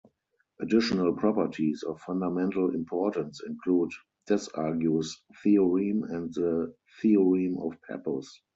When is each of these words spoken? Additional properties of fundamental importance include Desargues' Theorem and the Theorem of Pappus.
Additional 0.59 1.13
properties 1.13 1.83
of 1.83 2.01
fundamental 2.01 2.73
importance 2.73 3.39
include 3.45 3.91
Desargues' 4.27 5.19
Theorem 5.43 6.01
and 6.05 6.33
the 6.33 6.73
Theorem 7.03 7.59
of 7.59 7.77
Pappus. 7.87 8.25